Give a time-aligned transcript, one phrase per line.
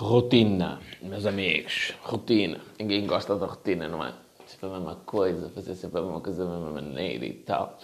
[0.00, 2.60] Rotina, meus amigos, rotina.
[2.78, 4.14] Ninguém gosta da rotina, não é?
[4.46, 7.76] Sempre a mesma coisa, fazer sempre a mesma coisa da mesma maneira e tal.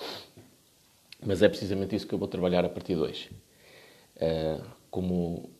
[1.26, 3.32] Mas é precisamente isso que eu vou trabalhar a partir de hoje.
[4.14, 5.50] Uh, como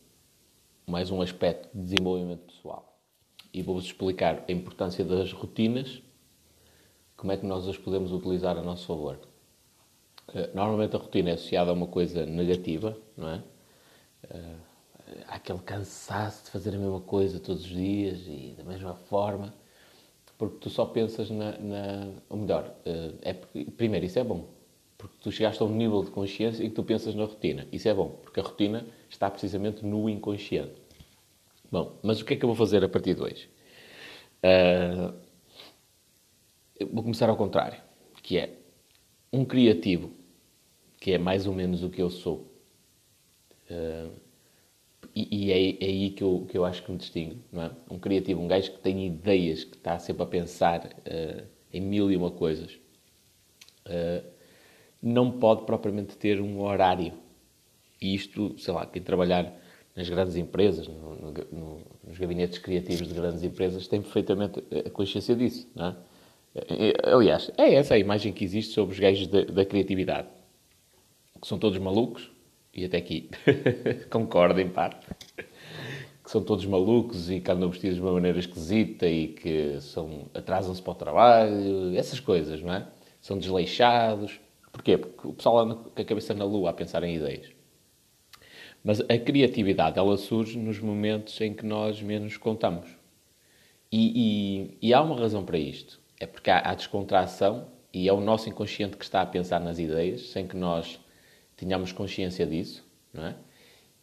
[0.87, 3.01] mais um aspecto de desenvolvimento pessoal.
[3.53, 6.01] E vou-vos explicar a importância das rotinas,
[7.17, 9.19] como é que nós as podemos utilizar a nosso favor.
[10.29, 13.43] Uh, normalmente a rotina é associada a uma coisa negativa, não é?
[14.23, 14.64] Uh,
[15.27, 19.53] há aquele cansaço de fazer a mesma coisa todos os dias e da mesma forma,
[20.37, 21.57] porque tu só pensas na.
[21.57, 23.33] na ou melhor, eh, é,
[23.77, 24.49] primeiro, isso é bom,
[24.97, 27.67] porque tu chegaste a um nível de consciência em que tu pensas na rotina.
[27.71, 30.75] Isso é bom, porque a rotina está precisamente no inconsciente.
[31.71, 33.49] Bom, mas o que é que eu vou fazer a partir de hoje?
[34.43, 35.13] Uh,
[36.91, 37.81] vou começar ao contrário,
[38.21, 38.57] que é
[39.31, 40.11] um criativo,
[40.99, 42.51] que é mais ou menos o que eu sou.
[43.69, 44.24] Uh,
[45.13, 47.71] e, e é, é, aí que eu, que eu acho que me distingo, não é?
[47.89, 51.43] Um criativo, um gajo que tem ideias, que está sempre a pensar uh,
[51.73, 52.73] em mil e uma coisas,
[53.87, 54.25] uh,
[55.01, 57.13] não pode propriamente ter um horário.
[58.01, 59.53] E isto, sei lá, quem trabalhar
[59.95, 64.89] nas grandes empresas, no, no, no, nos gabinetes criativos de grandes empresas, tem perfeitamente a
[64.89, 65.95] consciência disso, não é?
[67.03, 70.27] Aliás, é essa a imagem que existe sobre os gajos da, da criatividade.
[71.41, 72.31] Que são todos malucos,
[72.75, 73.29] e até aqui
[74.11, 75.07] concordo em parte,
[76.23, 80.25] que são todos malucos e que andam vestidos de uma maneira esquisita e que são,
[80.33, 82.87] atrasam-se para o trabalho, essas coisas, não é?
[83.21, 84.39] São desleixados.
[84.71, 84.97] Porquê?
[84.97, 87.47] Porque o pessoal anda com a cabeça na lua a pensar em ideias.
[88.83, 92.87] Mas a criatividade, ela surge nos momentos em que nós menos contamos.
[93.91, 95.99] E, e, e há uma razão para isto.
[96.19, 99.79] É porque há, há descontração e é o nosso inconsciente que está a pensar nas
[99.79, 100.99] ideias, sem que nós
[101.57, 103.35] tínhamos consciência disso, não é?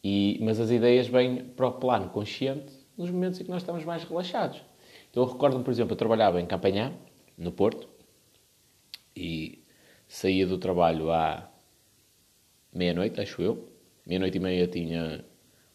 [0.05, 3.85] E, mas as ideias vêm para o plano consciente nos momentos em que nós estamos
[3.85, 4.61] mais relaxados.
[5.11, 6.93] Então eu recordo-me, por exemplo, eu trabalhava em Campanhã,
[7.37, 7.89] no Porto,
[9.15, 9.63] e
[10.09, 11.49] saía do trabalho à
[12.73, 13.69] meia-noite, acho eu.
[14.07, 15.25] Meia-noite e meia tinha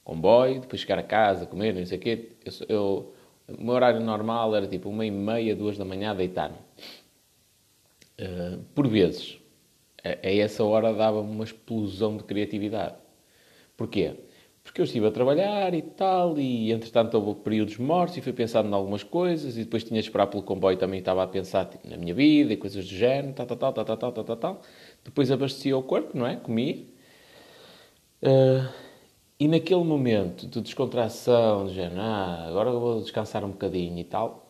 [0.04, 2.30] comboio, depois chegar a casa, comer, não sei o quê.
[2.44, 3.14] Eu, eu,
[3.48, 6.58] o meu horário normal era tipo uma e meia, duas da manhã, deitar-me.
[8.20, 9.37] Uh, por vezes,
[10.24, 12.96] a, essa hora dava-me uma explosão de criatividade.
[13.76, 14.16] Porquê?
[14.64, 18.70] Porque eu estive a trabalhar e tal, e entretanto houve períodos mortos e fui pensando
[18.70, 21.88] em algumas coisas, e depois tinha de esperar pelo comboio também estava a pensar tipo,
[21.88, 24.62] na minha vida e coisas do género, tal, tal, tal, tal, tal, tal, tal, tal.
[25.06, 26.36] Depois abastecia o corpo, não é?
[26.36, 26.86] Comia.
[28.22, 28.68] Uh,
[29.40, 34.04] e naquele momento de descontração, de género, ah, agora eu vou descansar um bocadinho e
[34.04, 34.47] tal,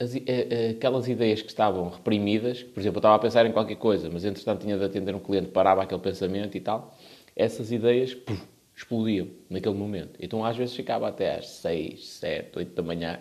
[0.00, 3.52] as, eh, eh, aquelas ideias que estavam reprimidas, por exemplo, eu estava a pensar em
[3.52, 6.96] qualquer coisa, mas entretanto tinha de atender um cliente, parava aquele pensamento e tal,
[7.34, 8.40] essas ideias puf,
[8.76, 10.16] explodiam naquele momento.
[10.20, 13.20] Então às vezes ficava até às 6, 7, 8 da manhã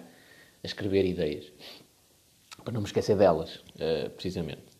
[0.64, 1.52] a escrever ideias,
[2.64, 4.78] para não me esquecer delas, uh, precisamente.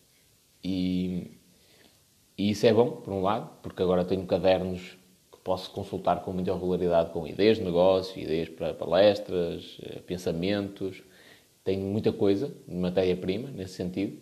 [0.62, 1.32] E,
[2.36, 4.98] e isso é bom, por um lado, porque agora tenho cadernos
[5.32, 11.02] que posso consultar com muita regularidade com ideias de negócio, ideias para palestras, pensamentos,
[11.64, 14.18] tenho muita coisa de matéria-prima nesse sentido,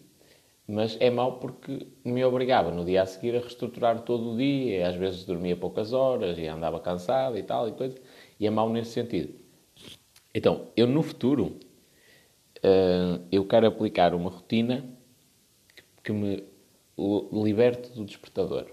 [0.66, 4.88] mas é mau porque me obrigava no dia a seguir a reestruturar todo o dia,
[4.88, 7.96] às vezes dormia poucas horas e andava cansado e tal e coisa,
[8.38, 9.34] e é mau nesse sentido.
[10.34, 11.56] Então, eu no futuro,
[12.58, 14.84] uh, eu quero aplicar uma rotina
[16.02, 16.44] que me
[17.32, 18.66] liberte do despertador,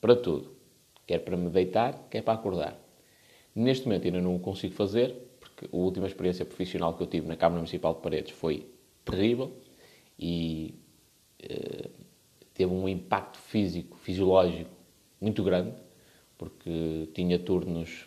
[0.00, 0.54] para tudo.
[1.06, 2.78] Quer para me deitar, quer para acordar.
[3.54, 5.23] Neste momento ainda não o consigo fazer,
[5.64, 8.66] porque a última experiência profissional que eu tive na Câmara Municipal de Paredes foi
[9.04, 9.52] terrível
[10.18, 10.74] e
[11.42, 11.90] uh,
[12.52, 14.70] teve um impacto físico, fisiológico
[15.20, 15.72] muito grande,
[16.36, 18.06] porque tinha turnos,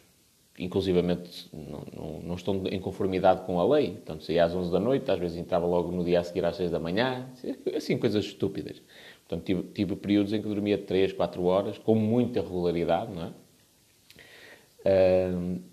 [0.57, 3.91] inclusivamente, não, não, não estão em conformidade com a lei.
[3.91, 6.55] Portanto, saía às 11 da noite, às vezes entrava logo no dia a seguir às
[6.55, 7.29] 6 da manhã,
[7.75, 8.81] assim, coisas estúpidas.
[9.27, 13.33] Portanto, tive, tive períodos em que dormia 3, 4 horas, com muita regularidade, não é?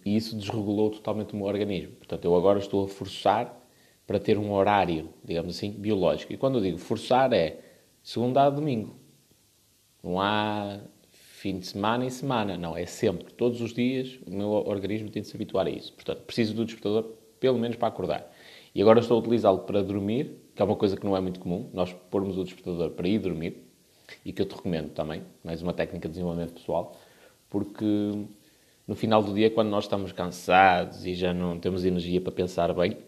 [0.05, 1.93] E isso desregulou totalmente o meu organismo.
[1.93, 3.61] Portanto, eu agora estou a forçar
[4.07, 6.33] para ter um horário, digamos assim, biológico.
[6.33, 7.61] E quando eu digo forçar é
[8.03, 8.97] segunda a domingo.
[10.03, 10.81] Não há
[11.11, 12.57] fim de semana e semana.
[12.57, 15.93] Não, é sempre, todos os dias, o meu organismo tem de se habituar a isso.
[15.93, 18.31] Portanto, preciso do despertador pelo menos para acordar.
[18.75, 21.39] E agora estou a utilizá-lo para dormir, que é uma coisa que não é muito
[21.39, 23.63] comum, nós pormos o despertador para ir dormir,
[24.25, 26.97] e que eu te recomendo também, mais uma técnica de desenvolvimento pessoal,
[27.49, 27.85] porque
[28.87, 32.73] no final do dia, quando nós estamos cansados e já não temos energia para pensar
[32.75, 32.99] bem,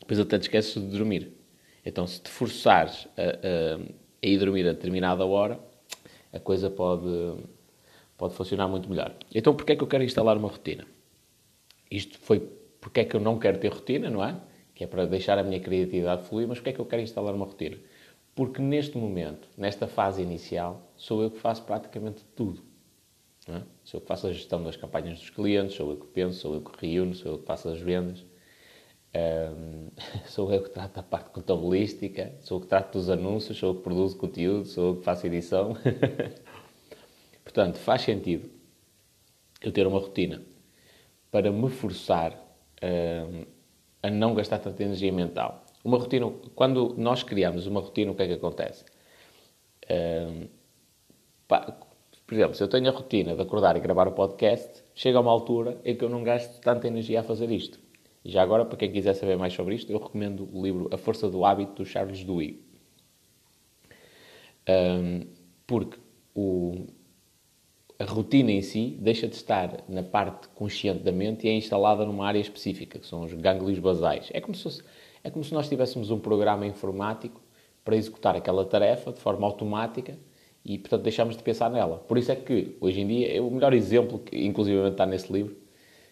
[0.00, 1.32] depois até te esqueces de dormir.
[1.84, 3.76] Então, se te forçares a, a,
[4.22, 5.58] a ir dormir a determinada hora,
[6.32, 7.06] a coisa pode,
[8.16, 9.14] pode funcionar muito melhor.
[9.34, 10.86] Então, porquê é que eu quero instalar uma rotina?
[11.90, 12.40] isto foi
[12.80, 14.36] porque é que eu não quero ter rotina, não é?
[14.74, 17.34] Que é para deixar a minha criatividade fluir, mas porque é que eu quero instalar
[17.34, 17.78] uma rotina?
[18.34, 22.62] Porque neste momento, nesta fase inicial, sou eu que faço praticamente tudo.
[23.48, 23.60] É?
[23.84, 26.54] Sou eu que faço a gestão das campanhas dos clientes, sou eu que penso, sou
[26.54, 28.24] eu que reúno, sou eu que faço as vendas,
[29.14, 29.90] um,
[30.26, 33.76] sou eu que trato da parte contabilística, sou eu que trato dos anúncios, sou eu
[33.76, 35.76] que produzo conteúdo, sou eu que faço edição.
[37.44, 38.50] Portanto, faz sentido
[39.62, 40.42] eu ter uma rotina
[41.30, 42.32] para me forçar
[42.82, 43.44] um,
[44.02, 45.64] a não gastar tanta energia mental.
[45.84, 48.84] Uma rotina, quando nós criamos uma rotina, o que é que acontece?
[49.90, 50.48] Um,
[52.26, 55.20] por exemplo, se eu tenho a rotina de acordar e gravar o podcast, chega a
[55.20, 57.78] uma altura em que eu não gasto tanta energia a fazer isto.
[58.24, 60.96] E já agora, para quem quiser saber mais sobre isto, eu recomendo o livro A
[60.96, 62.62] Força do Hábito, do Charles Duhigg.
[64.66, 65.26] Um,
[65.66, 65.98] porque
[66.34, 66.86] o,
[67.98, 72.06] a rotina em si deixa de estar na parte consciente da mente e é instalada
[72.06, 74.30] numa área específica, que são os gânglios basais.
[74.32, 74.82] É como se, fosse,
[75.22, 77.42] é como se nós tivéssemos um programa informático
[77.84, 80.18] para executar aquela tarefa de forma automática
[80.64, 81.98] e, portanto, deixamos de pensar nela.
[81.98, 85.30] Por isso é que, hoje em dia, é o melhor exemplo, que inclusive está nesse
[85.32, 85.56] livro,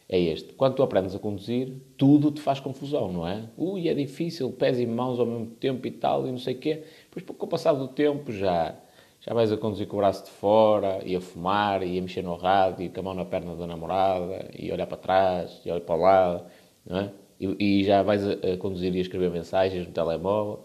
[0.09, 0.53] é este.
[0.53, 3.49] Quando tu aprendes a conduzir, tudo te faz confusão, não é?
[3.57, 6.59] Ui, é difícil, pés e mãos ao mesmo tempo e tal, e não sei o
[6.59, 6.83] quê.
[7.05, 8.77] Depois, com o passar do tempo, já,
[9.21, 12.23] já vais a conduzir com o braço de fora, e a fumar, e a mexer
[12.23, 15.71] no rádio, e com a mão na perna da namorada, e olhar para trás, e
[15.71, 16.45] olhar para o lado,
[16.85, 17.13] não é?
[17.41, 20.65] E, e já vais a, a conduzir e a escrever mensagens no telemóvel.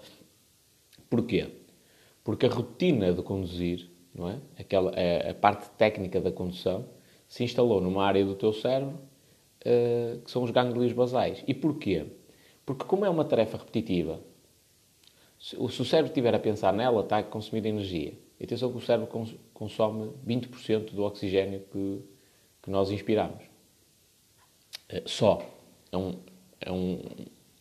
[1.10, 1.48] Porquê?
[2.28, 4.38] Porque a rotina de conduzir, não é?
[4.60, 6.86] Aquela, a, a parte técnica da condução,
[7.26, 9.00] se instalou numa área do teu cérebro
[9.62, 11.42] uh, que são os gânglios basais.
[11.48, 12.06] E porquê?
[12.66, 14.20] Porque como é uma tarefa repetitiva,
[15.40, 18.20] se, se o cérebro estiver a pensar nela, está a consumir energia.
[18.38, 22.02] E atenção que o cérebro cons consome 20% do oxigênio que,
[22.62, 23.46] que nós inspiramos.
[24.92, 25.42] Uh, só.
[25.94, 26.20] É, um,
[26.60, 27.00] é um,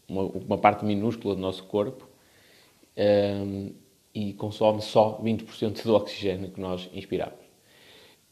[0.09, 2.09] uma, uma, parte minúscula do nosso corpo.
[2.97, 3.86] Um, eh,
[4.17, 7.45] e consome só 20% do oxigênio que nós inspiramos.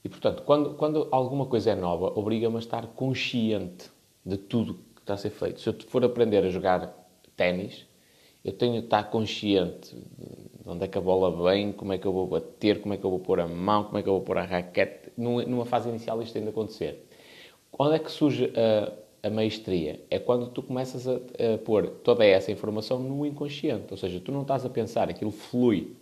[0.02, 3.90] E, portanto, quando, quando alguma coisa é nova, obriga-me a estar consciente
[4.24, 5.60] de tudo que está a ser feito.
[5.60, 6.94] Se eu for aprender a jogar
[7.36, 7.86] ténis,
[8.42, 12.06] eu tenho de estar consciente de onde é que a bola vem, como é que
[12.06, 14.14] eu vou bater, como é que eu vou pôr a mão, como é que eu
[14.14, 15.12] vou pôr a raquete.
[15.18, 17.06] Numa fase inicial isto tem de acontecer.
[17.78, 18.90] Onde é que surge a,
[19.24, 23.96] a maestria é quando tu começas a, a, pôr toda essa informação no inconsciente, ou
[23.96, 25.96] seja, tu não estás a pensar, aquilo flui.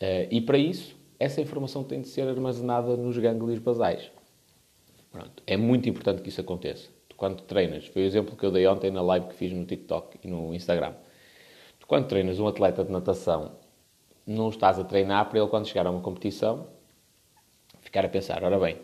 [0.00, 4.10] Uh, e para isso, essa informação tem de ser armazenada nos gânglios basais.
[5.12, 5.42] Pronto.
[5.46, 6.88] É muito importante que isso aconteça.
[7.10, 9.66] Tu, quando treinas, foi o exemplo que eu dei ontem na live que fiz no
[9.66, 10.94] TikTok e no Instagram.
[11.78, 13.52] Tu, quando treinas um atleta de natação,
[14.26, 16.68] não estás a treinar para ele, quando chegar a uma competição,
[17.82, 18.78] ficar a pensar: ora bem,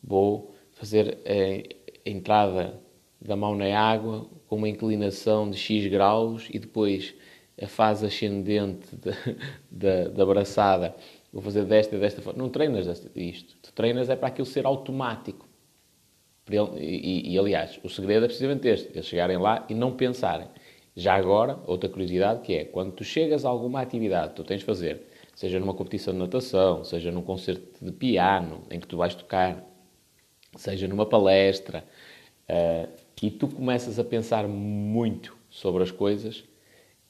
[0.00, 1.18] vou fazer.
[1.24, 1.76] Eh,
[2.08, 2.80] entrada
[3.20, 7.14] da mão na água com uma inclinação de X graus e depois
[7.60, 8.88] a fase ascendente
[9.70, 10.94] da, da braçada,
[11.32, 12.42] vou fazer desta e desta forma.
[12.42, 13.56] Não treinas isto.
[13.62, 15.46] Tu treinas é para aquilo ser automático.
[16.48, 20.48] E, e, e, aliás, o segredo é precisamente este: eles chegarem lá e não pensarem.
[20.94, 24.60] Já agora, outra curiosidade que é, quando tu chegas a alguma atividade que tu tens
[24.60, 25.02] de fazer,
[25.34, 29.62] seja numa competição de natação, seja num concerto de piano em que tu vais tocar,
[30.56, 31.84] seja numa palestra,
[32.48, 32.88] uh,
[33.22, 36.44] e tu começas a pensar muito sobre as coisas,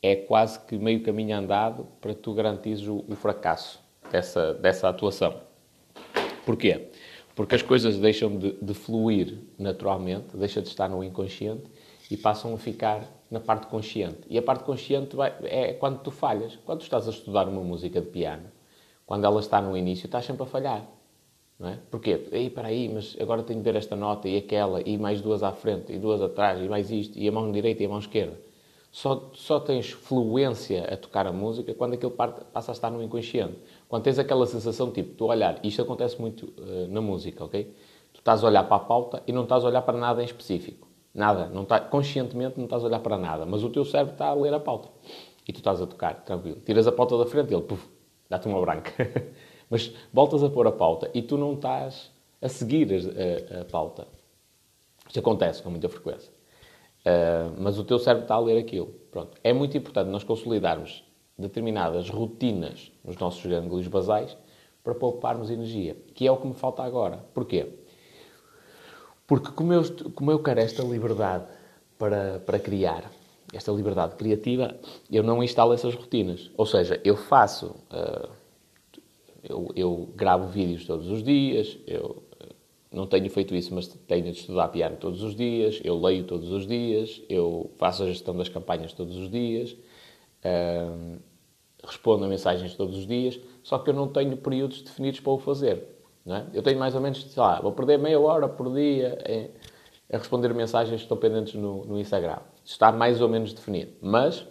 [0.02, 5.34] é quase que meio caminho andado para tu garantires o, o fracasso dessa, dessa atuação.
[6.44, 6.88] Porquê?
[7.34, 11.64] Porque as coisas deixam de, de fluir naturalmente, deixam de estar no inconsciente
[12.11, 14.20] e passam a ficar na parte consciente.
[14.30, 16.56] E a parte consciente vai, é quando tu falhas.
[16.64, 18.44] Quando tu estás a estudar uma música de piano,
[19.04, 20.87] quando ela está no início, estás sempre a falhar.
[21.58, 21.78] Não é?
[21.90, 22.28] Porquê?
[22.32, 25.42] Ei, para aí, mas agora tenho de ver esta nota e aquela, e mais duas
[25.42, 27.98] à frente, e duas atrás, e mais isto, e a mão direita e a mão
[27.98, 28.38] esquerda.
[28.92, 33.02] Só, só tens fluência a tocar a música quando aquilo parte, passa a estar no
[33.02, 33.58] inconsciente.
[33.88, 37.75] Quando tens aquela sensação, tipo, tu olhar, isto acontece muito uh, na música, ok?
[38.12, 40.25] Tu estás a olhar para a pauta e não estás a olhar para nada em
[40.25, 40.88] específico.
[41.14, 41.48] Nada.
[41.48, 44.34] Não tá, conscientemente não estás a olhar para nada, mas o teu cérebro está a
[44.34, 44.88] ler a pauta.
[45.46, 46.60] E tu estás a tocar, tranquilo.
[46.64, 47.86] Tiras a pauta da frente e ele, puf,
[48.30, 48.92] dá-te uma branca.
[49.68, 53.64] Mas voltas a pôr a pauta e tu não estás a seguir a, a, a
[53.64, 54.06] pauta.
[55.06, 56.30] Isto acontece com muita frequência.
[57.00, 58.88] Uh, mas o teu cérebro está a ler aquilo.
[59.11, 59.37] Pronto.
[59.42, 61.04] É muito importante nós consolidarmos
[61.38, 64.37] determinadas rotinas nos nossos gânglios basais
[64.82, 67.25] para pouparmos energia, que é o que me falta agora.
[67.35, 67.66] Porquê?
[69.26, 69.82] Porque como eu,
[70.14, 71.46] como eu quero esta liberdade
[71.99, 73.11] para, para criar,
[73.52, 74.76] esta liberdade criativa,
[75.11, 76.50] eu não instalo essas rotinas.
[76.56, 77.75] Ou seja, eu faço...
[77.90, 78.36] Uh,
[79.48, 82.22] eu, eu gravo vídeos todos os dias, eu
[82.90, 86.50] não tenho feito isso, mas tenho de estudar piano todos os dias, eu leio todos
[86.50, 89.72] os dias, eu faço a gestão das campanhas todos os dias,
[90.44, 91.18] uh,
[91.84, 95.38] respondo a mensagens todos os dias, só que eu não tenho períodos definidos para o
[95.38, 95.96] fazer.
[96.26, 96.44] É?
[96.52, 99.16] Eu tenho mais ou menos, sei lá, vou perder meia hora por dia
[100.12, 102.38] a responder mensagens que estão pendentes no, no Instagram.
[102.64, 103.92] Está mais ou menos definido.
[104.00, 104.44] Mas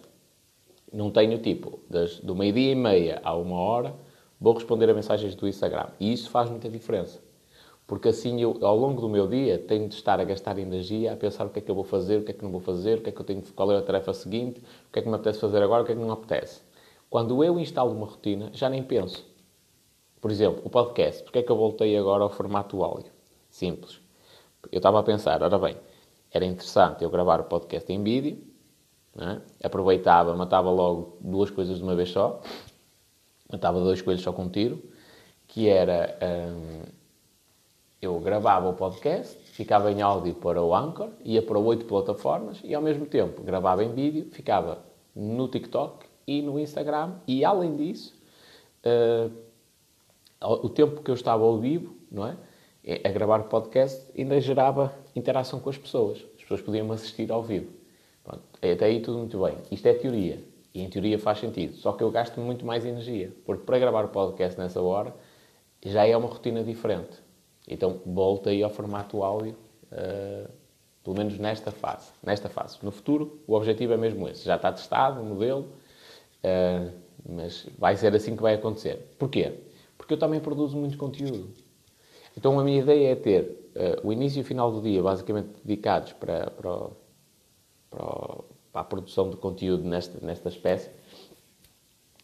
[0.90, 3.94] não tenho tipo, das, do meio-dia e meia a uma hora,
[4.40, 5.88] vou responder a mensagens do Instagram.
[5.98, 7.20] E isso faz muita diferença.
[7.86, 11.16] Porque assim, eu, ao longo do meu dia, tenho de estar a gastar energia a
[11.16, 12.98] pensar o que é que eu vou fazer, o que é que não vou fazer,
[12.98, 15.08] o que é que eu tenho, qual é a tarefa seguinte, o que é que
[15.08, 16.62] me apetece fazer agora, o que é que não me apetece.
[17.08, 19.24] Quando eu instalo uma rotina, já nem penso.
[20.20, 21.22] Por exemplo, o podcast.
[21.22, 23.12] Porquê é que eu voltei agora ao formato áudio?
[23.48, 24.00] Simples.
[24.72, 25.76] Eu estava a pensar, ora bem,
[26.32, 28.42] era interessante eu gravar o podcast em vídeo,
[29.16, 29.40] é?
[29.64, 32.40] aproveitava, matava logo duas coisas de uma vez só,
[33.50, 34.82] matava dois coelhos só com um tiro,
[35.46, 36.82] que era hum,
[38.00, 42.74] eu gravava o podcast, ficava em áudio para o Anchor, ia para oito plataformas e
[42.74, 44.84] ao mesmo tempo gravava em vídeo, ficava
[45.14, 48.14] no TikTok e no Instagram e além disso
[48.84, 49.32] uh,
[50.40, 52.36] o tempo que eu estava ao vivo, não é?
[53.04, 56.24] A gravar o podcast ainda gerava interação com as pessoas.
[56.36, 57.72] As pessoas podiam assistir ao vivo.
[58.22, 59.56] Pronto, até aí tudo muito bem.
[59.72, 60.44] Isto é teoria.
[60.76, 61.74] E em teoria faz sentido.
[61.76, 63.32] Só que eu gasto muito mais energia.
[63.46, 65.14] Porque para gravar o podcast nessa hora
[65.82, 67.16] já é uma rotina diferente.
[67.66, 70.50] Então volta aí ao formato áudio, uh,
[71.02, 72.12] pelo menos nesta fase.
[72.22, 72.76] Nesta fase.
[72.82, 74.44] No futuro, o objetivo é mesmo esse.
[74.44, 75.72] Já está testado o modelo,
[76.44, 76.92] uh,
[77.26, 79.14] mas vai ser assim que vai acontecer.
[79.18, 79.60] Porquê?
[79.96, 81.54] Porque eu também produzo muito conteúdo.
[82.36, 85.48] Então a minha ideia é ter uh, o início e o final do dia basicamente
[85.64, 86.90] dedicados para, para,
[87.88, 88.38] para,
[88.76, 90.90] para a produção de conteúdo nesta, nesta espécie.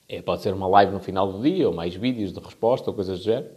[0.07, 2.95] É, pode ser uma live no final do dia, ou mais vídeos de resposta, ou
[2.95, 3.55] coisas do género.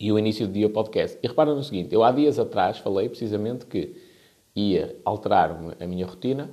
[0.00, 1.18] E o início do dia o podcast.
[1.22, 3.94] E repara no seguinte, eu há dias atrás falei precisamente que
[4.54, 6.50] ia alterar a minha rotina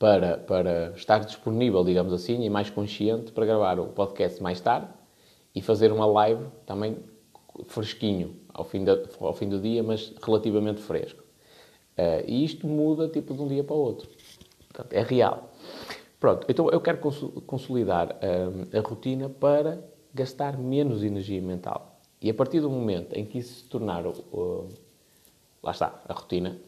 [0.00, 4.88] para, para estar disponível, digamos assim, e mais consciente para gravar o podcast mais tarde
[5.54, 6.98] e fazer uma live também
[7.66, 11.19] fresquinho ao fim, da, ao fim do dia, mas relativamente fresco.
[12.00, 14.08] Uh, e isto muda tipo de um dia para o outro.
[14.68, 15.50] Portanto, é real.
[16.18, 16.98] Pronto, então eu quero
[17.46, 22.00] consolidar uh, a rotina para gastar menos energia mental.
[22.22, 24.68] E a partir do momento em que isso se tornar, uh,
[25.62, 26.58] lá está, a rotina,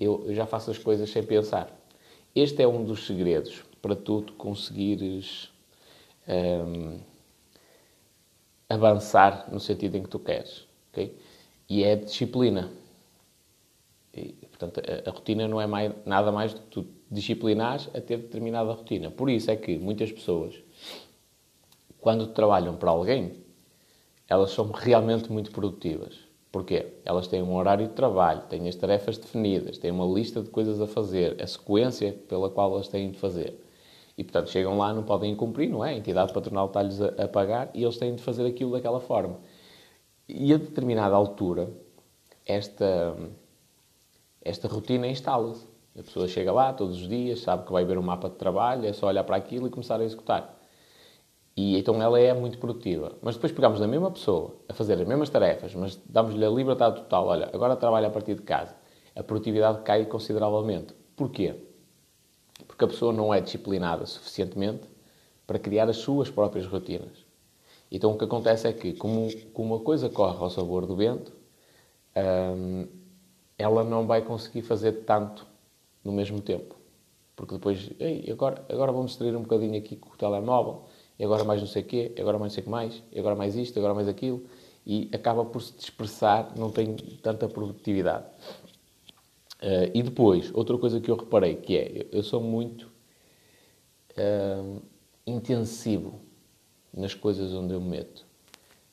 [0.00, 1.70] eu, eu já faço as coisas sem pensar.
[2.34, 5.52] Este é um dos segredos para tu conseguires
[6.28, 6.98] um,
[8.68, 10.66] avançar no sentido em que tu queres.
[10.90, 11.16] Okay?
[11.68, 12.70] E é disciplina.
[14.16, 18.00] E, portanto, a, a, rotina não é mais, nada mais do que tu disciplinares a
[18.00, 19.10] ter determinada rotina.
[19.10, 20.54] Por isso é que muitas pessoas,
[22.00, 23.32] quando trabalham para alguém,
[24.28, 26.26] elas são realmente muito produtivas.
[26.50, 26.94] Porquê?
[27.04, 30.80] Elas têm um horário de trabalho, têm as tarefas definidas, têm uma lista de coisas
[30.80, 33.60] a fazer, a sequência pela qual elas têm de fazer.
[34.16, 35.90] E, portanto, chegam lá, não podem cumprir, não é?
[35.90, 39.38] A entidade patronal está-lhes a, a, pagar e eles têm de fazer aquilo daquela forma.
[40.26, 41.70] E a determinada altura,
[42.46, 43.14] esta,
[44.46, 45.66] esta rotina instala-se.
[45.98, 48.86] A pessoa chega lá todos os dias, sabe que vai ver um mapa de trabalho,
[48.86, 50.56] é só olhar para aquilo e começar a executar.
[51.56, 53.12] E então ela é muito produtiva.
[53.22, 56.96] Mas depois pegamos a mesma pessoa a fazer as mesmas tarefas, mas damos-lhe a liberdade
[56.96, 57.28] total.
[57.28, 58.74] Olha, agora trabalha a partir de casa.
[59.14, 60.94] A produtividade cai consideravelmente.
[61.16, 61.54] Porquê?
[62.66, 64.86] Porque a pessoa não é disciplinada suficientemente
[65.46, 67.24] para criar as suas próprias rotinas.
[67.90, 71.32] Então o que acontece é que, como, como uma coisa corre ao sabor do vento,
[72.54, 72.86] hum,
[73.58, 75.46] ela não vai conseguir fazer tanto
[76.04, 76.74] no mesmo tempo.
[77.34, 80.84] Porque depois, Ei, agora, agora vamos distrair um bocadinho aqui com o telemóvel
[81.18, 83.02] e agora mais não sei o quê, e agora mais não sei o que mais,
[83.12, 84.44] e agora mais isto, e agora mais aquilo,
[84.86, 88.26] e acaba por se dispersar, não tem tanta produtividade.
[89.62, 92.90] Uh, e depois, outra coisa que eu reparei, que é, eu sou muito
[94.12, 94.82] uh,
[95.26, 96.20] intensivo
[96.92, 98.25] nas coisas onde eu me meto.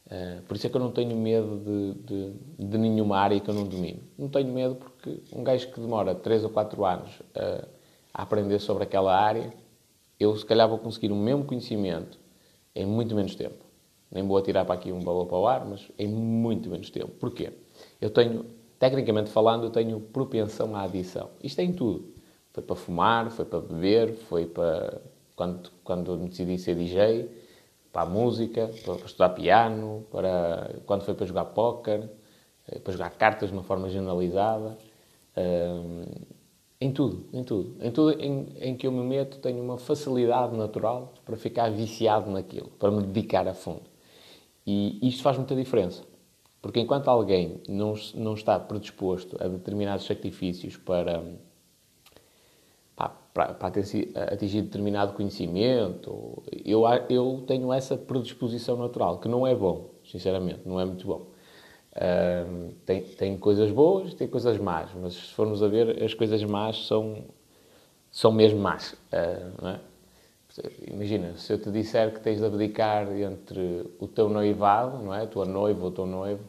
[0.05, 2.33] Uh, por isso é que eu não tenho medo de, de,
[2.67, 3.99] de, nenhuma área que eu não domino.
[4.17, 7.21] Não tenho medo porque um gajo que demora 3 ou 4 anos
[8.13, 9.51] a aprender sobre aquela área,
[10.19, 12.19] eu se calhar vou conseguir o mesmo conhecimento
[12.75, 13.63] em muito menos tempo.
[14.11, 17.11] Nem vou atirar para aqui um valor para o ar, mas em muito menos tempo.
[17.19, 17.51] Porquê?
[17.99, 18.45] Eu tenho,
[18.77, 21.29] tecnicamente falando, eu tenho propensão à adição.
[21.43, 22.13] Isto é em tudo.
[22.51, 25.01] Foi para fumar, foi para beber, foi para
[25.35, 27.27] quando, quando decidi ser DJ,
[27.93, 32.09] para a música, para, para estudar piano, para quando foi para jogar póquer,
[32.67, 34.77] eh, para jogar cartas de uma forma generalizada.
[35.37, 36.05] Um,
[36.81, 37.75] em tudo, em tudo.
[37.81, 42.29] Em tudo em, em, que eu me meto, tenho uma facilidade natural para ficar viciado
[42.29, 43.83] naquilo, para me dedicar a fundo.
[44.65, 46.03] E isto faz muita diferença.
[46.61, 51.23] Porque enquanto alguém não, não está predisposto a determinados sacrifícios para,
[53.33, 53.67] para, para
[54.31, 60.79] atingir determinado conhecimento, eu, eu tenho essa predisposição natural, que não é bom, sinceramente, não
[60.79, 61.27] é muito bom.
[61.95, 66.43] Uh, tem, tem coisas boas, tem coisas más, mas se formos a ver, as coisas
[66.43, 67.25] más são,
[68.11, 68.95] são mesmo más.
[69.11, 69.79] Uh, é?
[70.87, 75.23] Imagina, se eu te disser que tens de abdicar entre o teu noivado, não é?
[75.23, 76.43] a tua noiva ou o teu noivo,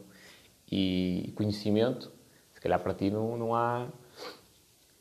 [0.71, 2.11] e conhecimento,
[2.53, 3.87] se calhar para ti não, não, há,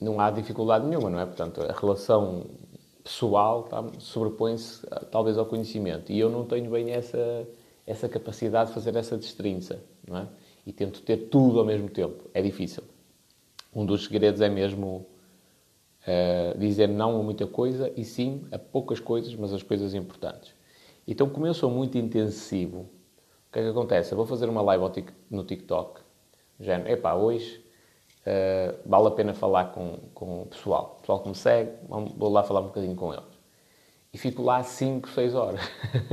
[0.03, 1.25] não há dificuldade nenhuma, não é?
[1.25, 2.45] Portanto, a relação
[3.03, 6.11] pessoal tá, sobrepõe-se talvez ao conhecimento.
[6.11, 7.47] E eu não tenho bem essa,
[7.85, 10.27] essa capacidade de fazer essa destrinça, não é?
[10.65, 12.29] E tento ter tudo ao mesmo tempo.
[12.33, 12.83] É difícil.
[13.75, 15.05] Um dos segredos é mesmo
[16.07, 20.53] uh, dizer não a muita coisa e sim a poucas coisas, mas as coisas importantes.
[21.05, 22.89] Então, como eu sou muito intensivo
[23.49, 24.11] o que é que acontece?
[24.11, 26.01] Eu vou fazer uma live no TikTok,
[26.59, 27.62] género, epá, hoje
[28.25, 30.95] uh, vale a pena falar com, com o pessoal.
[30.97, 33.33] O pessoal que me segue, vou lá falar um bocadinho com eles.
[34.13, 35.61] E fico lá 5, 6 horas.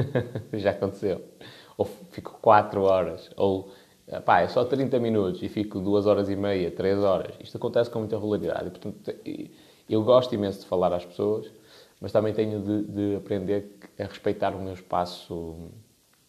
[0.55, 1.23] Já aconteceu.
[1.77, 3.31] Ou fico 4 horas.
[3.37, 3.71] Ou,
[4.25, 7.35] pá, é só 30 minutos e fico 2 horas e meia, 3 horas.
[7.41, 8.69] Isto acontece com muita regularidade.
[8.69, 9.15] E, portanto,
[9.89, 11.51] eu gosto imenso de falar às pessoas,
[12.01, 15.35] mas também tenho de, de aprender a respeitar o meu espaço,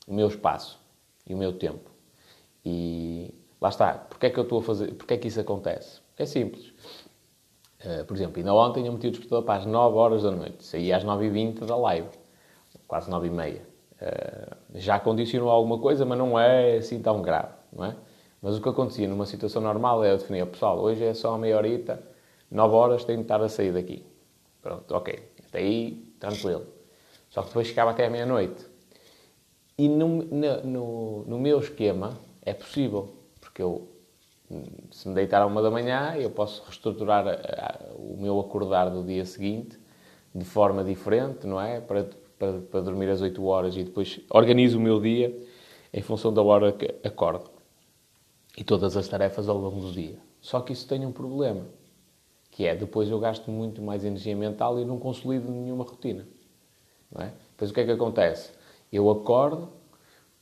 [0.06, 0.78] o meu espaço
[1.26, 1.90] e o meu tempo.
[2.66, 3.94] E lá está.
[3.94, 4.94] Porquê é que eu estou a fazer?
[4.96, 6.02] Porquê é que isso acontece?
[6.18, 6.74] É simples.
[7.84, 10.64] Uh, por exemplo, ainda ontem eu meti o despertador para as 9 horas da noite.
[10.64, 12.10] Saí às 9h20 da live.
[12.88, 13.56] Quase 9h30.
[13.56, 13.62] Uh,
[14.02, 17.96] eh, já condicionou alguma coisa, mas não é assim tão grave, não é?
[18.42, 21.56] Mas o que acontecia numa situação normal é eu definir, pessoal, hoje é só meia
[21.56, 22.02] horita,
[22.50, 24.04] 9 horas tenho de estar a sair daqui.
[24.62, 25.32] Pronto, ok.
[25.48, 26.66] Até aí, tranquilo.
[27.30, 28.66] Só que depois ficava até a meia-noite.
[29.78, 33.14] E no, no, no, meu esquema é possível,
[33.52, 33.88] porque eu,
[34.92, 39.04] se me deitar a uma da manhã, eu posso reestruturar a, o meu acordar do
[39.04, 39.78] dia seguinte
[40.34, 41.82] de forma diferente, não é?
[41.82, 42.10] Para,
[42.40, 45.38] para, para dormir às 8 horas e depois organizo o meu dia
[45.94, 47.52] em função da hora que acordo.
[48.58, 50.18] E todas as tarefas ao longo do dia.
[50.40, 51.66] Só que isso tem um problema,
[52.50, 56.26] que é depois eu gasto muito mais energia mental e não consolido nenhuma rotina.
[57.12, 57.34] Não é?
[57.52, 58.52] Depois o que é que acontece?
[58.92, 59.70] Eu acordo,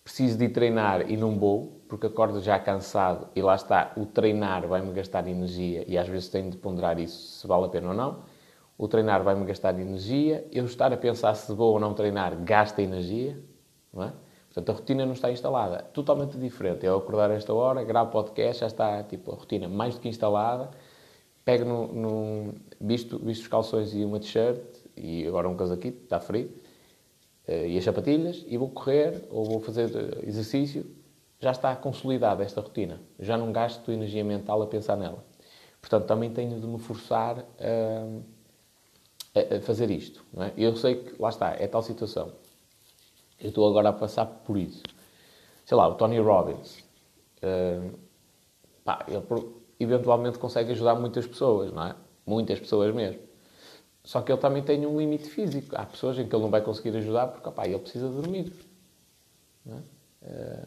[0.10, 4.68] preciso de treinar e não vou, porque acordo já cansado e lá está, o treinar
[4.68, 7.94] vai-me gastar energia e às vezes tenho de ponderar isso, se vale a pena ou
[7.94, 8.24] não.
[8.76, 12.82] O treinar vai-me gastar energia, eu estar a pensar se vou ou não treinar gasta
[12.82, 13.40] energia,
[13.94, 14.14] não é?
[14.48, 15.84] Portanto, a rotina não está instalada.
[15.94, 16.84] Totalmente diferente.
[16.84, 20.10] Eu acordar a esta hora, gravo podcast, já está tipo, a rotina mais do que
[20.10, 20.72] instalada.
[21.46, 24.60] Pego no, no visto, visto os calções e uma t-shirt
[24.98, 26.50] e agora um casaquito, está frio
[27.68, 30.86] e as sapatilhas e vou correr ou vou fazer eh, exercício,
[31.40, 33.02] já está consolidada esta rotina.
[33.20, 35.24] Já não gasto energia mental a pensar nela.
[35.82, 37.46] Portanto, também tenho de me forçar
[39.36, 40.24] a, a fazer isto.
[40.38, 40.52] É?
[40.58, 42.34] Eu sei que, lá está, é tal situação.
[43.40, 44.84] Eu estou agora a passar por isso.
[45.66, 46.84] Sei lá, o Tony Robbins.
[47.42, 47.98] Uh,
[48.84, 49.24] pá, ele
[49.80, 51.96] eventualmente consegue ajudar muitas pessoas, não é?
[52.26, 53.29] Muitas pessoas mesmo.
[54.10, 55.76] Só que ele também tem um limite físico.
[55.76, 58.52] Há pessoas em que ele não vai conseguir ajudar porque opa, ele precisa dormir.
[60.24, 60.66] É?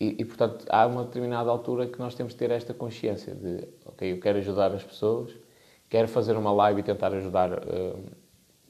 [0.00, 3.68] E, e, portanto, há uma determinada altura que nós temos de ter esta consciência de,
[3.86, 5.30] ok, eu quero ajudar as pessoas,
[5.88, 8.02] quero fazer uma live e tentar ajudar uh,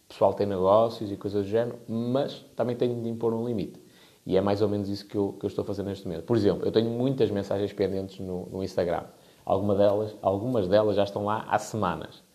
[0.07, 3.81] pessoal que tem negócios e coisas do género, mas também tenho de impor um limite.
[4.27, 6.25] E é mais ou menos isso que eu, que eu estou fazendo neste momento.
[6.25, 9.05] Por exemplo, eu tenho muitas mensagens pendentes no, no Instagram.
[9.43, 12.29] Alguma delas, algumas delas já estão lá há semanas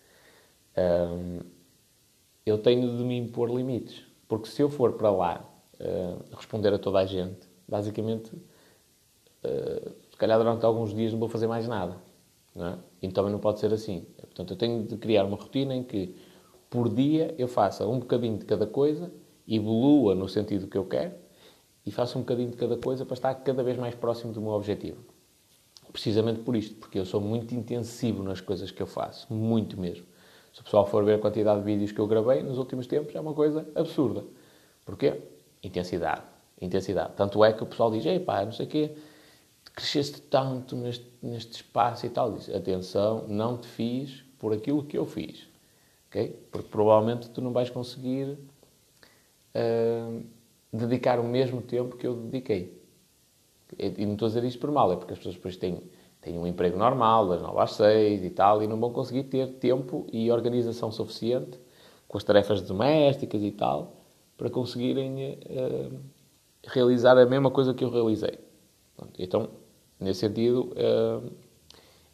[0.77, 1.39] um,
[2.45, 4.03] eu tenho de me impor limites.
[4.27, 5.45] Porque se eu for para lá
[5.79, 11.29] uh, responder a toda a gente, basicamente, uh, se calhar durante alguns dias não vou
[11.29, 11.97] fazer mais nada.
[12.55, 12.77] Não é?
[13.01, 14.05] Então não pode ser assim.
[14.17, 16.15] Portanto, eu tenho de criar uma rotina em que,
[16.69, 19.11] por dia, eu faça um bocadinho de cada coisa,
[19.47, 21.13] evolua no sentido que eu quero,
[21.85, 24.51] e faça um bocadinho de cada coisa para estar cada vez mais próximo do meu
[24.51, 24.97] objetivo.
[25.91, 30.05] Precisamente por isto, porque eu sou muito intensivo nas coisas que eu faço, muito mesmo.
[30.55, 33.13] Se o pessoal for ver a quantidade de vídeos que eu gravei nos últimos tempos,
[33.13, 34.23] é uma coisa absurda.
[34.85, 35.21] Porquê?
[35.61, 36.21] Intensidade.
[36.61, 37.11] Intensidade.
[37.17, 38.95] Tanto é que o pessoal diz, ei pá, não sei o quê,
[39.75, 42.31] cresceste tanto neste, neste espaço e tal.
[42.31, 45.45] Diz, atenção, não te fiz por aquilo que eu fiz.
[46.07, 46.29] Okay?
[46.49, 48.37] Porque provavelmente tu não vais conseguir
[49.53, 50.23] uh,
[50.71, 52.81] dedicar o mesmo tempo que eu dediquei.
[53.77, 55.81] E não estou a dizer isto por mal, é porque as pessoas depois têm
[56.25, 59.47] têm um emprego normal, das 9 às 6 e tal, e não vão conseguir ter
[59.59, 61.59] tempo e organização suficiente
[62.07, 63.93] com as tarefas domésticas e tal,
[64.35, 65.99] para conseguirem uh,
[66.65, 68.39] realizar a mesma coisa que eu realizei.
[69.19, 69.49] Então,
[69.99, 71.31] nesse sentido, uh,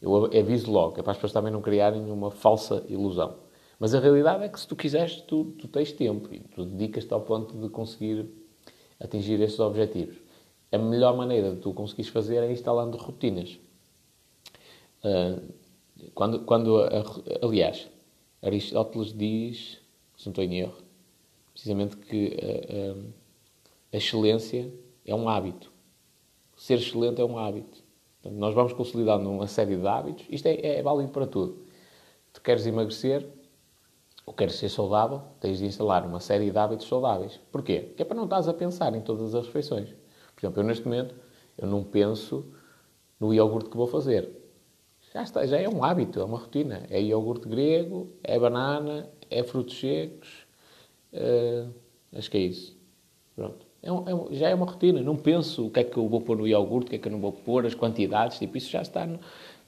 [0.02, 3.36] eu aviso logo, é para as pessoas também não criarem uma falsa ilusão.
[3.80, 7.14] Mas a realidade é que se tu quiseres, tu, tu tens tempo e tu dedicas-te
[7.14, 8.30] ao ponto de conseguir
[9.00, 10.18] atingir estes objetivos.
[10.72, 13.58] A melhor maneira de tu conseguires fazer é instalando rotinas.
[15.04, 15.54] Uh,
[16.14, 16.78] quando, quando,
[17.42, 17.90] aliás,
[18.42, 19.80] Aristóteles diz,
[20.18, 20.78] se não estou em erro,
[21.54, 23.04] precisamente que a, a,
[23.94, 24.74] a excelência
[25.06, 25.72] é um hábito.
[26.56, 27.84] Ser excelente é um hábito.
[28.22, 30.26] Portanto, nós vamos consolidando uma série de hábitos.
[30.30, 31.66] Isto é, é, válido para tudo.
[32.34, 33.28] Tu queres emagrecer
[34.26, 37.40] ou queres ser saudável, tens de instalar uma série de hábitos saudáveis.
[37.52, 37.94] Porquê?
[37.96, 39.90] Que é para não estás a pensar em todas as refeições.
[40.36, 41.16] Por exemplo, eu neste momento,
[41.58, 42.46] eu não penso
[43.20, 44.41] no iogurte que vou fazer.
[45.14, 46.84] Já, está, já é um hábito, é uma rotina.
[46.90, 50.48] É iogurte grego, é banana, é frutos secos.
[51.14, 51.74] Uh,
[52.16, 52.78] acho que é isso.
[53.36, 53.66] Pronto.
[53.84, 55.02] É um, é já é uma rotina.
[55.02, 57.08] Não penso o que é que eu vou pôr no iogurte, o que é que
[57.08, 58.40] eu não vou pôr, as quantidades.
[58.40, 59.20] Tipo, isso já está no,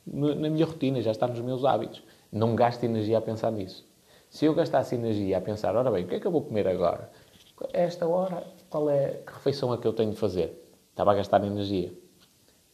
[0.08, 2.02] no, na minha rotina, já está nos meus hábitos.
[2.32, 3.86] Não gasto energia a pensar nisso.
[4.30, 6.68] Se eu gastasse energia a pensar, ora bem, o que é que eu vou comer
[6.68, 7.12] agora?
[7.72, 10.60] Esta hora, qual é, que refeição é que eu tenho de fazer?
[10.90, 11.94] Estava a gastar energia.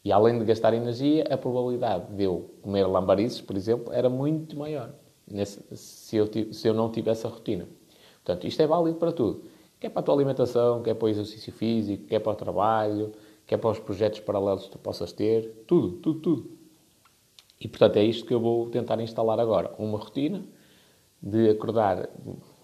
[0.03, 4.57] E além de gastar energia, a probabilidade de eu comer lambarices, por exemplo, era muito
[4.57, 4.93] maior
[5.29, 7.67] nesse, se, eu, se eu não tivesse a rotina.
[8.23, 9.43] Portanto, isto é válido para tudo.
[9.79, 13.11] Quer para a tua alimentação, quer para o exercício físico, quer para o trabalho,
[13.45, 15.63] quer para os projetos paralelos que tu possas ter.
[15.67, 16.51] Tudo, tudo, tudo.
[17.59, 19.73] E, portanto, é isto que eu vou tentar instalar agora.
[19.77, 20.45] Uma rotina
[21.21, 22.09] de acordar...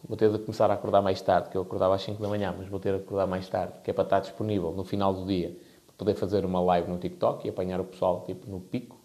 [0.08, 2.54] Vou ter de começar a acordar mais tarde, que eu acordava às 5 da manhã,
[2.56, 5.26] mas vou ter de acordar mais tarde, que é para estar disponível no final do
[5.26, 5.58] dia
[5.98, 8.98] poder fazer uma live no TikTok e apanhar o pessoal tipo no pico.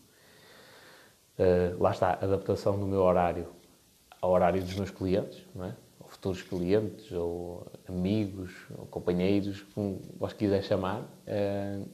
[1.39, 3.47] Uh, lá está, adaptação do meu horário
[4.21, 5.75] ao horário dos meus clientes, não é?
[5.99, 11.89] ou futuros clientes, ou amigos, ou companheiros, como vos quiser chamar, uh,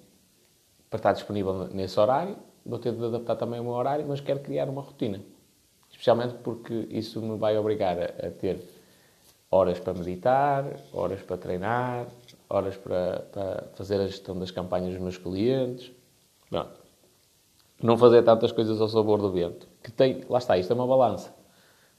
[0.91, 2.37] para estar disponível nesse horário.
[2.65, 5.21] Vou ter de adaptar também o meu horário, mas quero criar uma rotina.
[5.91, 8.61] Especialmente porque isso me vai obrigar a, a ter
[9.51, 12.07] horas para meditar, horas para treinar,
[12.49, 15.93] horas para, para, fazer a gestão das campanhas dos meus clientes.
[16.49, 16.81] Pronto.
[17.83, 19.69] Não fazer tantas coisas ao sabor do vento.
[19.83, 21.35] Que tem, lá está, isto é uma balança.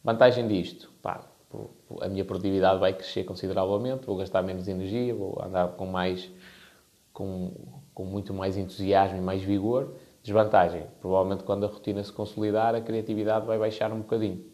[0.03, 1.21] Vantagem disto, pá,
[2.01, 6.31] a minha produtividade vai crescer consideravelmente, vou gastar menos energia, vou andar com mais,
[7.13, 7.51] com,
[7.93, 9.93] com muito mais entusiasmo e mais vigor.
[10.23, 14.45] Desvantagem, provavelmente quando a rotina se consolidar, a criatividade vai baixar um bocadinho.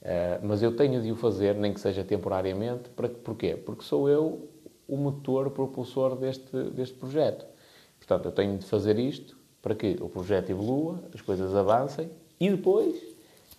[0.00, 3.56] Uh, mas eu tenho de o fazer, nem que seja temporariamente, para, porquê?
[3.56, 4.48] Porque sou eu
[4.88, 7.46] o motor propulsor deste, deste projeto.
[7.98, 12.50] Portanto, eu tenho de fazer isto para que o projeto evolua, as coisas avancem e
[12.50, 12.94] depois,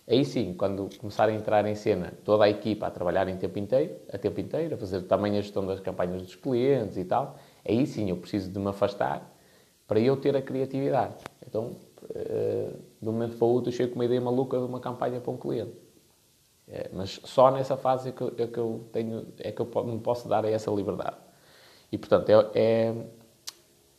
[0.06, 3.58] aí sim, quando começar a entrar em cena toda a equipa a trabalhar em tempo
[3.58, 7.36] inteiro, a tempo inteiro, a fazer também a gestão das campanhas dos clientes e tal,
[7.68, 9.34] aí sim eu preciso de me afastar
[9.88, 11.14] para eu ter a criatividade.
[11.46, 14.64] Então, uh, de um momento para o outro, eu chego com uma ideia maluca de
[14.64, 15.85] uma campanha para um cliente.
[16.68, 20.00] É, mas só nessa fase é que, é que, eu tenho, é que eu me
[20.00, 21.16] posso dar essa liberdade.
[21.92, 22.94] E portanto é, é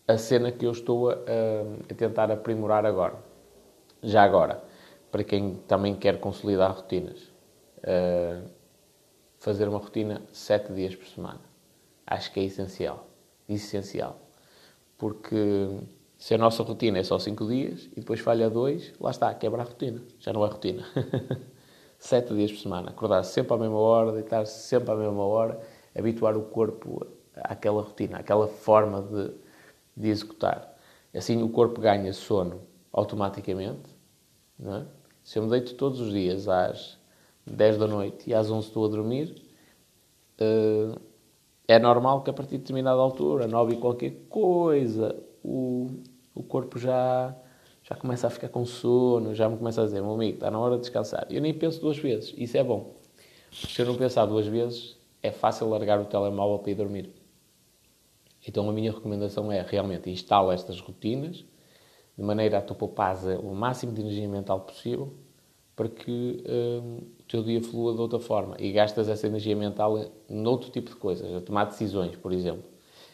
[0.08, 3.16] a cena que eu estou a, a, tentar aprimorar agora.
[4.04, 4.64] Já agora,
[5.12, 7.32] para quem também quer consolidar rotinas,
[9.40, 11.42] fazer uma rotina sete dias por semana.
[12.06, 13.08] Acho que é essencial.
[13.50, 14.20] Essencial.
[14.98, 15.80] Porque
[16.18, 19.62] se a nossa rotina é só cinco dias e depois falha dois, lá está, quebra
[19.62, 20.02] a rotina.
[20.20, 20.86] Já não é rotina.
[21.98, 22.90] sete dias por semana.
[22.90, 25.60] Acordar sempre à mesma hora, deitar -se sempre à mesma hora,
[25.98, 27.06] habituar o corpo
[27.36, 29.32] àquela rotina, àquela forma de,
[29.96, 30.76] de executar.
[31.16, 33.96] Assim o corpo ganha sono automaticamente.
[34.64, 34.86] É?
[35.24, 36.98] Se eu me deito todos os dias às
[37.46, 39.36] 10 da noite e às 11 estou a dormir,
[40.40, 41.00] uh,
[41.68, 45.88] é normal que a partir de determinada altura, 9 e qualquer coisa, o,
[46.34, 47.36] o corpo já
[47.90, 50.60] já começa a ficar com sono, já me começa a dizer, meu amigo, está na
[50.60, 51.26] hora de descansar.
[51.30, 52.96] Eu nem penso duas vezes, isso é bom.
[53.52, 57.10] Se eu não pensar duas vezes, é fácil largar o telemóvel para ir dormir.
[58.46, 61.46] Então a minha recomendação é realmente instala estas rotinas
[62.18, 65.14] de maneira a tu poupares o máximo de energia mental possível
[65.76, 70.10] para que hum, o teu dia flua de outra forma e gastas essa energia mental
[70.28, 72.64] noutro tipo de coisas, a tomar decisões, por exemplo.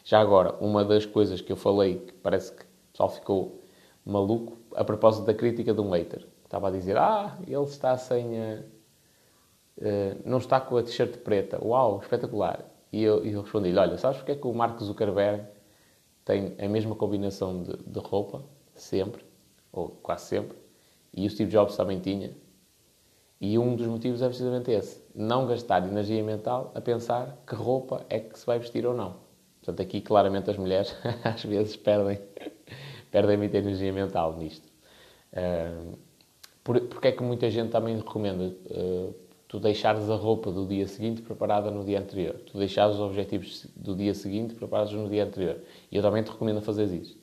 [0.04, 3.64] Já agora, uma das coisas que eu falei que parece que o pessoal ficou
[4.06, 6.26] maluco a propósito da crítica de um hater.
[6.44, 11.64] Estava a dizer, ah, ele está sem uh, não está com a t-shirt preta.
[11.64, 12.66] Uau, espetacular.
[12.92, 15.46] E eu, eu respondi-lhe, olha, sabes porque é que o Mark Zuckerberg
[16.24, 18.44] tem a mesma combinação de, de roupa,
[18.76, 19.26] sempre,
[19.72, 20.58] ou quase sempre,
[21.14, 22.32] e o Steve Jobs também tinha.
[23.42, 25.04] E um dos motivos é precisamente esse.
[25.14, 29.16] Não gastar energia mental a pensar que roupa é que se vai vestir ou não.
[29.60, 32.22] Portanto, aqui claramente as mulheres às vezes perdem,
[33.14, 34.68] perdem muita energia mental nisto.
[35.32, 35.96] Uh,
[36.64, 39.14] por, porque é que muita gente também recomenda uh,
[39.48, 43.68] tu deixares a roupa do dia seguinte preparada no dia anterior, tu deixares os objetivos
[43.76, 45.62] do dia seguinte preparados no dia anterior.
[45.92, 47.16] E eu também te recomendo fazer isso.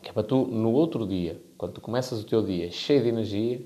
[0.00, 3.08] Que é para tu, no outro dia, quando tu começas o teu dia cheio de
[3.08, 3.60] energia,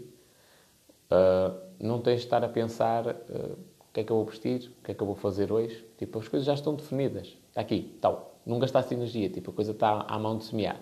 [1.12, 4.85] uh, não tens de estar a pensar o que é que eu vou vestir, o
[4.85, 5.85] que é que eu vou fazer hoje.
[5.98, 7.37] Tipo, as coisas já estão definidas.
[7.51, 8.38] Está aqui, tal.
[8.49, 10.81] Não gastaste energia, tipo, a coisa está à mão de semear.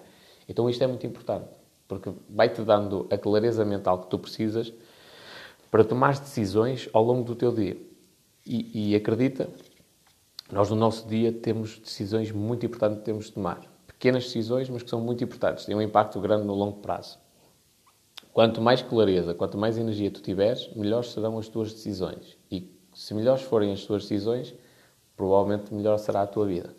[0.49, 1.49] Então isto é muito importante,
[1.89, 4.73] porque vai-te dando a clareza mental que tu precisas
[5.69, 7.77] para tomar decisões ao longo do teu dia.
[8.47, 9.49] E, e acredita,
[10.51, 13.61] nós no nosso dia temos decisões muito importantes que temos de tomar.
[13.85, 17.19] Pequenas decisões, mas que são muito importantes, têm um impacto grande no longo prazo.
[18.33, 22.37] Quanto mais clareza, quanto mais energia tu tiveres, melhores serão as tuas decisões.
[22.49, 24.55] E se melhores forem as tuas decisões,
[25.17, 26.76] provavelmente melhor será a tua vida.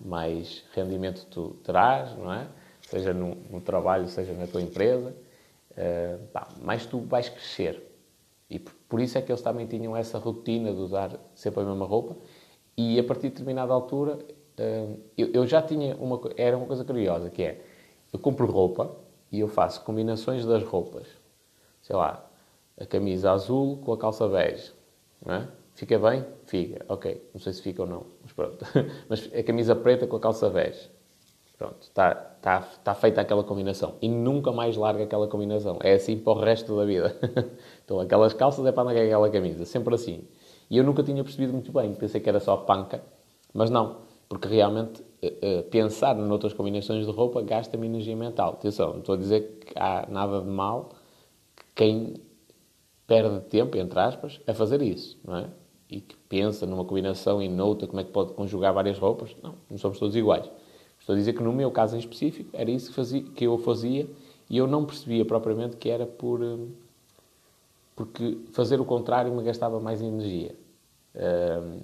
[0.00, 2.46] Mais rendimento tu terás, não é?
[2.82, 5.14] Seja no, no trabalho, seja na tua empresa.
[5.72, 7.82] Uh, pá, mais tu vais crescer.
[8.48, 11.86] E por isso é que eles também tinham essa rotina de usar sempre a mesma
[11.86, 12.16] roupa.
[12.76, 14.18] E a partir de determinada altura,
[14.58, 17.64] hum, eu já tinha uma era uma coisa curiosa que é
[18.12, 18.96] eu compro roupa
[19.30, 21.06] e eu faço combinações das roupas.
[21.80, 22.28] Sei lá,
[22.78, 24.72] a camisa azul com a calça bege,
[25.24, 25.48] não é?
[25.74, 26.24] Fica bem?
[26.46, 26.84] Fica.
[26.88, 27.30] Ok.
[27.32, 28.64] Não sei se fica ou não, mas pronto.
[29.08, 30.90] mas a camisa preta com a calça bege.
[31.58, 33.96] Pronto, está tá, tá feita aquela combinação.
[34.00, 35.78] E nunca mais larga aquela combinação.
[35.82, 37.14] É assim para o resto da vida.
[37.84, 39.66] então, aquelas calças é para andar aquela camisa.
[39.66, 40.24] Sempre assim.
[40.70, 41.92] E eu nunca tinha percebido muito bem.
[41.94, 43.02] Pensei que era só panca.
[43.52, 43.98] Mas não.
[44.26, 48.52] Porque realmente uh, uh, pensar noutras combinações de roupa gasta-me energia mental.
[48.52, 50.90] Atenção, não estou a dizer que há nada de mal
[51.74, 52.14] quem
[53.06, 55.50] perde tempo, entre aspas, a fazer isso, não é?
[55.90, 59.34] E que pensa numa combinação e noutra, como é que pode conjugar várias roupas.
[59.42, 60.48] Não, não somos todos iguais.
[60.98, 63.58] Estou a dizer que no meu caso em específico era isso que, fazia, que eu
[63.58, 64.08] fazia
[64.48, 66.68] e eu não percebia propriamente que era por hum,
[68.00, 70.54] porque fazer o contrário me gastava mais energia.
[71.14, 71.80] Um,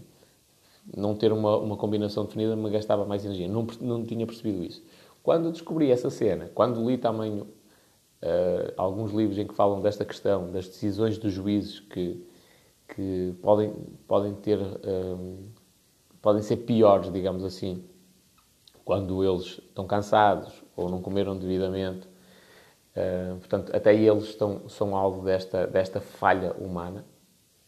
[0.97, 3.47] não ter uma, uma combinação definida me gastava mais energia.
[3.47, 4.83] Não, não tinha percebido isso.
[5.23, 7.49] Quando descobri essa cena, quando li também uh,
[8.79, 12.25] alguns livros em que falam desta questão, das decisões dos juízes que,
[12.89, 13.73] que podem,
[14.07, 15.49] podem ter, um,
[16.23, 17.85] podem ser piores, digamos assim,
[18.85, 22.09] quando eles estão cansados ou não comeram devidamente.
[22.97, 27.05] Uh, portanto, até eles estão, são alvo desta, desta falha humana.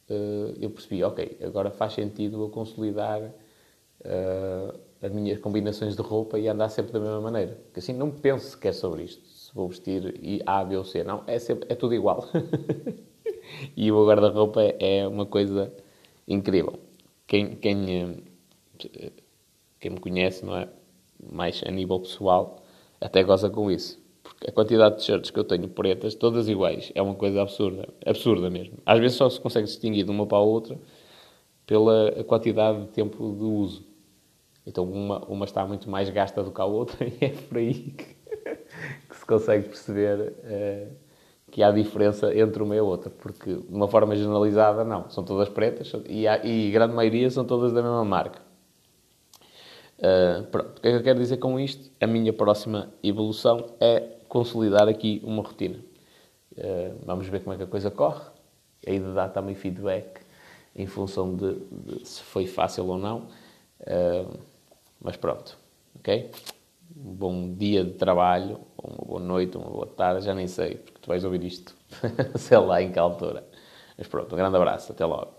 [0.08, 6.38] Uh, eu percebi, ok, agora faz sentido eu consolidar uh, as minhas combinações de roupa
[6.38, 7.56] e andar sempre da mesma maneira.
[7.64, 9.26] Porque assim não penso sequer sobre isto.
[9.26, 11.04] Se vou vestir A, B ou C.
[11.04, 12.24] Não, é, sempre, é tudo igual.
[13.76, 15.72] e o guarda-roupa é, uma coisa
[16.26, 16.78] incrível.
[17.26, 18.22] Quem, quem,
[19.80, 20.68] quem me conhece, não é?
[21.32, 22.62] mais a nível pessoal,
[23.00, 23.98] até goza com isso.
[24.22, 27.88] Porque a quantidade de t-shirts que eu tenho pretas, todas iguais, é uma coisa absurda.
[28.04, 28.78] Absurda mesmo.
[28.84, 30.78] Às vezes só se consegue distinguir de uma para a outra
[31.66, 33.86] pela quantidade de tempo de uso.
[34.66, 37.74] Então uma, uma está muito mais gasta do que a outra e é por aí
[37.74, 38.04] que,
[39.08, 40.92] que se consegue perceber uh,
[41.58, 43.10] que há diferença entre uma e a outra.
[43.10, 45.10] Porque de uma forma generalizada, não.
[45.10, 48.40] São todas pretas e, há, e grande maioria são todas da mesma marca.
[49.98, 51.90] Uh, pronto, o que é que eu quero dizer com isto?
[52.00, 55.80] A minha próxima evolução é consolidar aqui uma rotina.
[56.52, 58.22] Uh, vamos ver como é que a coisa corre.
[58.86, 60.20] Aí de dar também feedback
[60.76, 63.26] em função de, de se foi fácil ou não.
[63.80, 64.38] Uh,
[65.00, 65.58] mas pronto,
[65.98, 66.30] ok?
[67.00, 70.98] Um bom dia de trabalho, uma boa noite, uma boa tarde, já nem sei, porque
[71.00, 71.74] tu vais ouvir isto,
[72.36, 73.46] sei lá em que altura.
[73.96, 75.37] Mas pronto, um grande abraço, até logo.